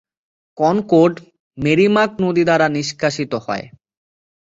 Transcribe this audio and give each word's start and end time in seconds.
Concord 0.57 1.15
মেরিমাক 1.57 2.11
নদী 2.23 2.43
দ্বারা 2.47 2.67
নিষ্কাশিত 2.75 3.33
হয়। 3.45 3.65